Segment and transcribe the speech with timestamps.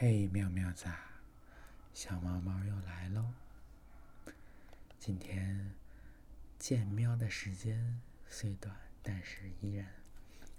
[0.00, 0.86] 嘿，喵喵子，
[1.92, 3.34] 小猫猫又来喽！
[5.00, 5.74] 今天
[6.56, 9.92] 见喵的时间虽短，但是依然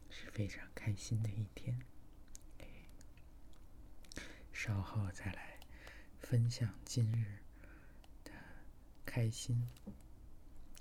[0.09, 1.79] 是非常开心的一天。
[4.51, 5.57] 稍后再来
[6.19, 7.37] 分享今日
[8.25, 8.31] 的
[9.05, 9.69] 开心。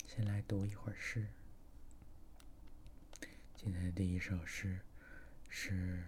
[0.04, 1.28] 先来读一会儿诗。
[3.54, 4.80] 今天的第一首诗
[5.48, 6.02] 是。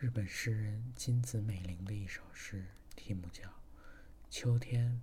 [0.00, 2.64] 日本诗人金子美玲的一首诗，
[2.96, 3.46] 题目叫
[4.30, 5.02] 《秋天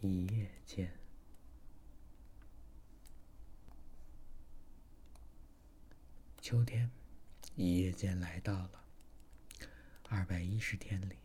[0.00, 0.88] 一夜间》。
[6.40, 6.90] 秋天
[7.56, 8.86] 一夜间来到了，
[10.08, 11.18] 二百一十天里，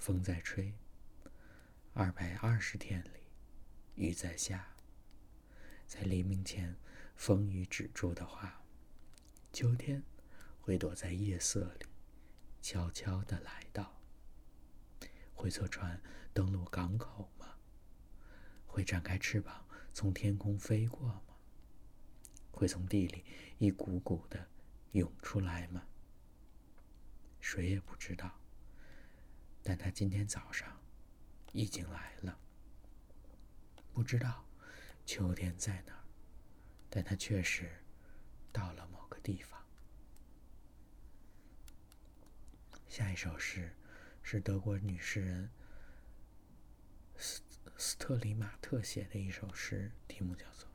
[0.00, 0.72] 风在吹；
[1.92, 3.20] 二百二十天里，
[3.94, 4.74] 雨在下。
[5.86, 6.74] 在黎明前，
[7.14, 8.64] 风雨止住的话，
[9.52, 10.02] 秋天。
[10.68, 11.86] 会躲在夜色里，
[12.60, 13.98] 悄悄的来到。
[15.32, 15.98] 会坐船
[16.34, 17.54] 登陆港口吗？
[18.66, 21.22] 会展开翅膀从天空飞过吗？
[22.52, 23.24] 会从地里
[23.56, 24.46] 一股股的
[24.92, 25.86] 涌出来吗？
[27.40, 28.30] 谁也不知道。
[29.62, 30.78] 但他今天早上
[31.52, 32.38] 已经来了。
[33.94, 34.44] 不知道
[35.06, 36.04] 秋天在哪儿，
[36.90, 37.82] 但他确实
[38.52, 39.57] 到了某个地方。
[42.98, 43.72] 下一首诗
[44.22, 45.48] 是德国女诗人
[47.16, 47.40] 斯
[47.76, 50.68] 斯特里马特写的一首诗，题目叫做《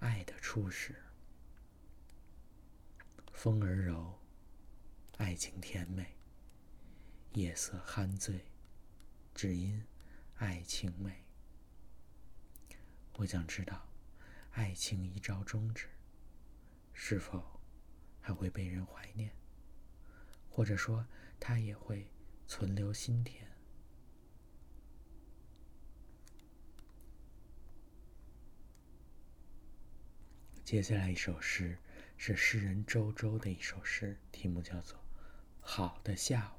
[0.00, 1.00] 爱的初始》。
[3.32, 4.18] 风儿柔，
[5.18, 6.16] 爱情甜美，
[7.34, 8.44] 夜色酣醉，
[9.32, 9.86] 只因
[10.38, 11.22] 爱情美。
[13.12, 13.88] 我想知道，
[14.50, 15.86] 爱情一朝终止，
[16.92, 17.60] 是否
[18.20, 19.30] 还会被人怀念？
[20.50, 21.06] 或者说，
[21.40, 22.10] 它也会
[22.46, 23.46] 存留心田。
[30.64, 31.78] 接下来一首诗
[32.18, 34.98] 是诗人周周的一首诗，题目叫做
[35.60, 36.58] 《好的下午》。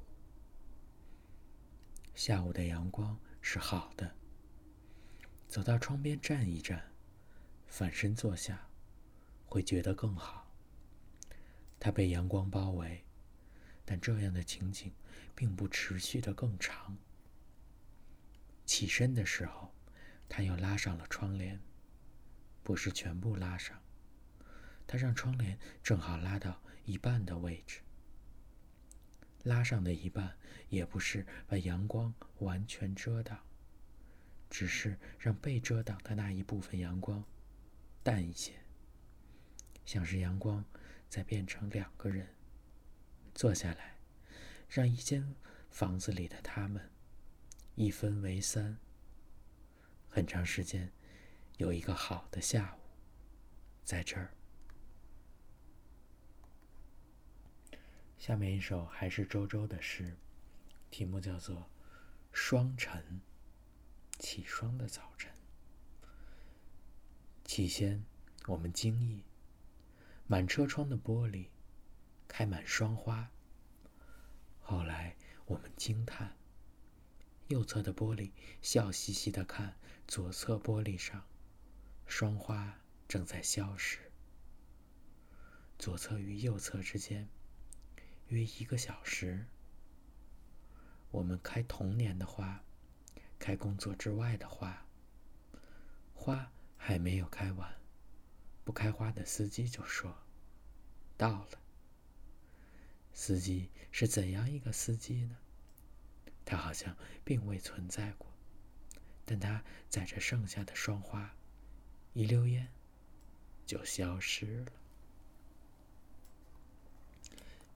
[2.19, 4.16] 下午的阳光是好的。
[5.47, 6.91] 走到窗边站一站，
[7.67, 8.69] 反身坐下，
[9.46, 10.51] 会觉得更好。
[11.79, 13.06] 它被阳光包围。
[13.89, 14.94] 但这样的情景
[15.33, 16.95] 并不持续的更长。
[18.63, 19.73] 起身的时候，
[20.29, 21.59] 他又拉上了窗帘，
[22.61, 23.81] 不是全部拉上，
[24.85, 27.79] 他让窗帘正好拉到一半的位置。
[29.41, 30.38] 拉上的一半
[30.69, 33.39] 也不是把阳光完全遮挡，
[34.51, 37.25] 只是让被遮挡的那一部分阳光
[38.03, 38.53] 淡一些，
[39.83, 40.63] 像是阳光
[41.09, 42.28] 在变成两个人。
[43.39, 43.95] 坐下来，
[44.67, 45.33] 让一间
[45.69, 46.91] 房子里的他们
[47.75, 48.77] 一分为三。
[50.09, 50.91] 很长时间，
[51.55, 52.79] 有一个好的下午，
[53.85, 54.33] 在这儿。
[58.17, 60.17] 下面一首还是周周的诗，
[60.91, 61.55] 题目叫做
[62.33, 63.22] 《霜晨》。
[64.22, 65.31] 起霜的早晨，
[67.45, 68.03] 起先
[68.47, 69.23] 我们惊异，
[70.28, 71.47] 满车窗的玻璃。
[72.29, 73.29] 开满霜花。
[74.62, 76.38] 后来我们惊叹，
[77.47, 78.31] 右侧的玻璃
[78.62, 79.75] 笑嘻嘻的看
[80.07, 81.25] 左侧玻璃上，
[82.06, 84.00] 霜花正在消失。
[85.78, 87.28] 左侧与右侧之间
[88.28, 89.46] 约一个小时。
[91.09, 92.63] 我们开童年的花，
[93.40, 94.85] 开工作之外的花。
[96.13, 97.75] 花还没有开完，
[98.63, 100.16] 不开花的司机就说
[101.17, 101.61] ：“到了。”
[103.14, 105.38] 司机是怎样一个司机呢？
[106.46, 108.28] 他好像并未存在过，
[109.23, 111.35] 但他载着剩下的霜花，
[112.14, 112.67] 一溜烟
[113.66, 114.72] 就消失了。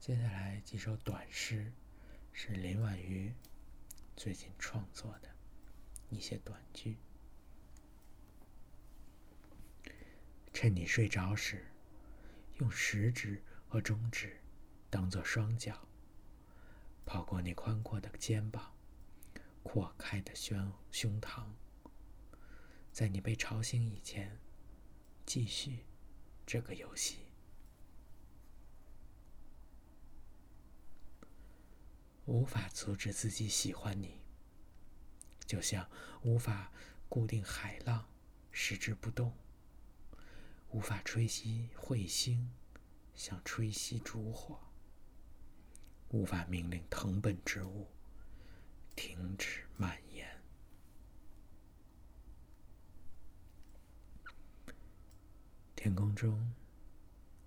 [0.00, 1.72] 接下来几首短诗，
[2.32, 3.32] 是林婉瑜
[4.16, 5.28] 最近创作的
[6.10, 6.96] 一些短句。
[10.52, 11.66] 趁你睡着时，
[12.58, 14.36] 用食指和中指。
[14.94, 15.88] 当做双脚，
[17.04, 18.72] 跑过你宽阔的肩膀，
[19.64, 21.46] 扩开的胸胸膛，
[22.92, 24.38] 在你被吵醒以前，
[25.26, 25.84] 继续
[26.46, 27.26] 这个游戏。
[32.26, 34.20] 无法阻止自己喜欢你，
[35.44, 35.90] 就像
[36.22, 36.70] 无法
[37.08, 38.08] 固定海浪，
[38.52, 39.32] 使之不动；
[40.70, 42.54] 无法吹熄彗星，
[43.16, 44.60] 像吹熄烛火。
[46.14, 47.88] 无法命令藤本植物
[48.94, 50.24] 停止蔓延。
[55.74, 56.54] 天空中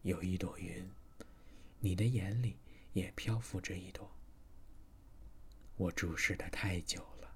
[0.02, 0.86] 有一朵云，
[1.80, 2.58] 你的眼里
[2.92, 4.12] 也漂浮着一朵。
[5.78, 7.34] 我注视的太久了，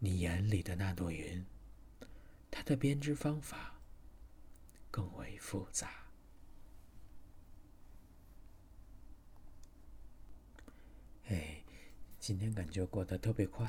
[0.00, 1.46] 你眼里的那朵云，
[2.50, 3.80] 它的编织方法
[4.90, 5.88] 更为复杂。
[11.28, 11.62] 哎，
[12.20, 13.66] 今天感觉过得特别快，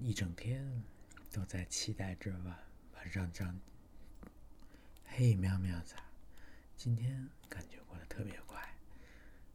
[0.00, 0.82] 一整天
[1.30, 2.58] 都在期待着晚
[2.94, 3.60] 晚上这样。
[5.04, 5.94] 嘿，喵喵子，
[6.74, 8.74] 今天感觉过得特别快，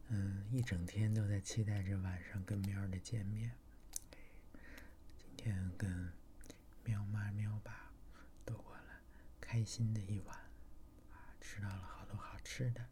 [0.06, 3.50] 嗯，一整天都在期待着晚上跟喵的见面。
[5.18, 6.12] 今天跟
[6.84, 7.90] 喵妈、喵爸
[8.46, 9.00] 度过了
[9.40, 10.36] 开心的一晚，
[11.12, 12.86] 啊，吃到了好多好吃的，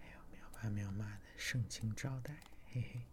[0.00, 2.34] 还有喵爸、喵妈的盛情招待，
[2.74, 3.06] 嘿嘿，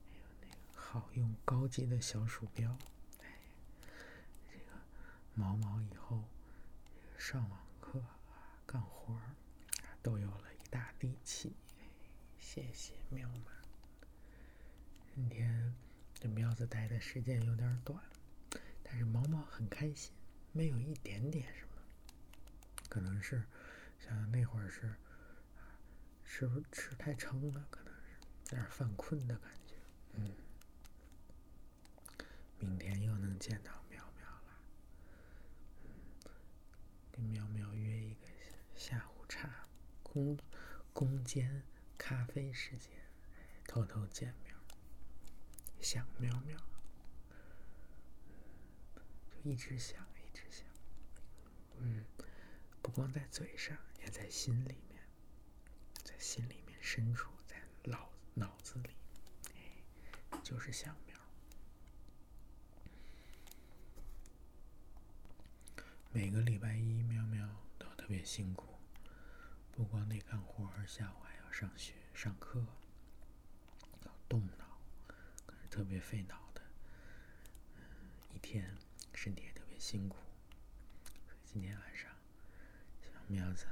[0.00, 2.74] 还有那个好用高级的小鼠标，
[3.22, 3.38] 哎，
[4.50, 4.72] 这个
[5.34, 6.24] 毛毛以后
[7.18, 8.16] 上网课啊。
[8.64, 9.34] 干活儿
[10.02, 11.54] 都有了一大力气，
[12.38, 13.52] 谢谢喵妈。
[15.14, 15.74] 今天
[16.14, 18.02] 这喵子待的时间有点短，
[18.82, 20.14] 但是毛毛很开心，
[20.52, 21.82] 没有一点点什么。
[22.88, 23.44] 可能是
[24.00, 24.94] 像那会儿是
[26.24, 27.87] 吃不是吃太撑了，可能
[28.50, 29.74] 有点犯困的感觉。
[30.14, 30.32] 嗯，
[32.58, 34.58] 明天又能见到喵喵了。
[35.84, 35.90] 嗯，
[37.12, 38.20] 跟喵喵约一个。
[38.74, 39.68] 下午茶，
[40.02, 40.38] 攻
[40.94, 41.62] 攻坚
[41.98, 42.90] 咖啡时间，
[43.66, 44.54] 偷偷见面，
[45.80, 46.56] 想喵喵，
[49.28, 50.64] 就一直想，一直想，
[51.78, 52.04] 嗯，
[52.80, 55.02] 不光在嘴上，也在心里面，
[56.04, 58.90] 在心里面深处，在脑脑子里，
[60.42, 61.16] 就是想喵。
[66.12, 67.48] 每个礼拜一，喵喵
[67.78, 67.86] 都。
[67.98, 68.78] 特别辛苦，
[69.70, 72.64] 不光得干活，下午还要上学、上课，
[74.06, 74.80] 要动脑，
[75.44, 76.62] 可是特别费脑的。
[78.32, 78.74] 一天
[79.12, 80.16] 身体也特别辛苦。
[81.44, 82.10] 今天晚上，
[83.02, 83.66] 小喵子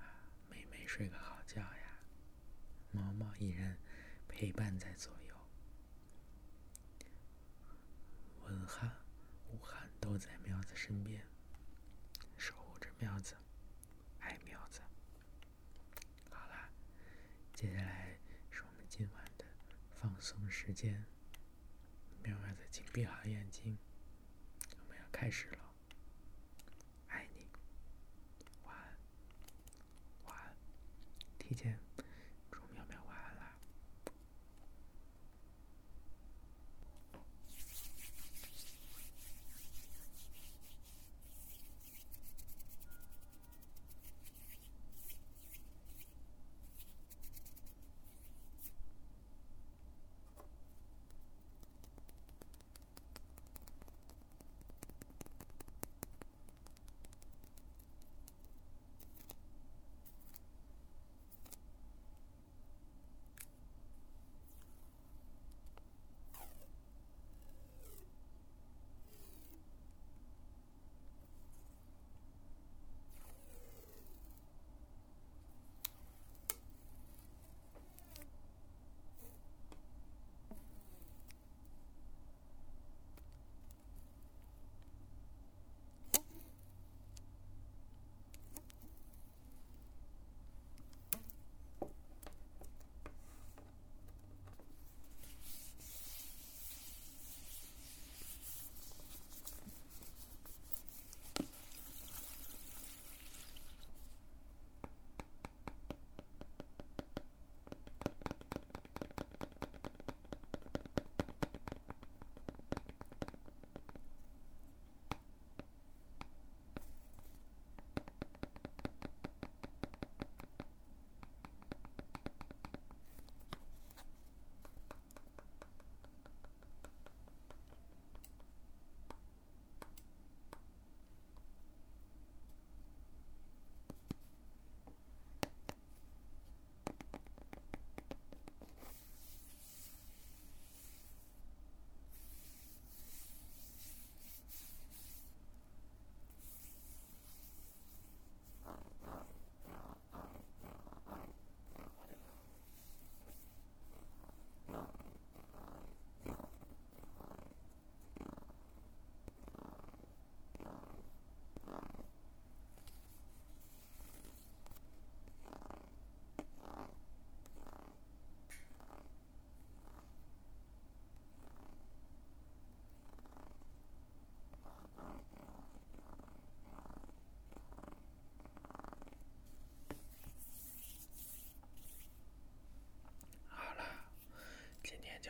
[0.00, 2.00] 啊，美美睡个好觉呀，
[2.90, 3.78] 毛毛依然
[4.38, 5.34] 陪伴在左右，
[8.44, 8.88] 文翰、
[9.50, 11.26] 武汉都在喵子身边，
[12.36, 13.34] 守护着喵子。
[14.20, 14.80] 爱苗子。
[16.30, 16.70] 好啦
[17.52, 18.16] 接下来
[18.52, 19.44] 是我们今晚的
[20.00, 21.04] 放松时间。
[22.22, 23.76] 喵儿子，请闭好眼睛，
[24.70, 25.58] 我们要开始了。
[27.08, 27.44] 爱你，
[28.62, 28.96] 晚安，
[30.26, 30.54] 晚安，
[31.40, 31.76] 提前。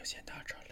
[0.08, 0.67] 先到这里。